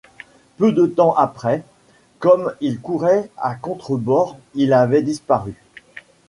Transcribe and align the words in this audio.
Peu 0.57 0.71
de 0.71 0.87
temps 0.87 1.13
après, 1.13 1.63
comme 2.17 2.55
il 2.59 2.79
courait 2.81 3.29
à 3.37 3.53
contre-bord, 3.53 4.35
il 4.55 4.73
avait 4.73 5.03
disparu. 5.03 5.53